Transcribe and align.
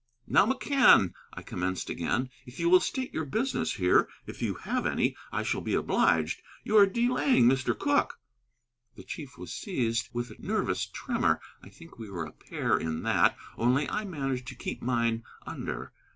"Now, 0.25 0.47
McCann," 0.51 1.13
I 1.33 1.43
commenced 1.43 1.87
again, 1.87 2.31
"if 2.47 2.59
you 2.59 2.69
will 2.69 2.79
state 2.79 3.13
your 3.13 3.23
business 3.23 3.75
here, 3.75 4.09
if 4.25 4.41
you 4.41 4.55
have 4.55 4.87
any, 4.87 5.15
I 5.31 5.43
shall 5.43 5.61
be 5.61 5.75
obliged. 5.75 6.41
You 6.63 6.75
are 6.79 6.87
delaying 6.87 7.45
Mr. 7.45 7.77
Cooke." 7.77 8.19
The 8.95 9.03
chief 9.03 9.37
was 9.37 9.53
seized 9.53 10.09
with 10.11 10.31
a 10.31 10.41
nervous 10.43 10.87
tremor. 10.87 11.39
I 11.61 11.69
think 11.69 11.99
we 11.99 12.09
were 12.09 12.25
a 12.25 12.31
pair 12.31 12.77
in 12.77 13.03
that, 13.03 13.37
only 13.59 13.87
I 13.91 14.03
managed 14.05 14.47
to 14.47 14.55
keep 14.55 14.81
mine, 14.81 15.23
under. 15.45 15.91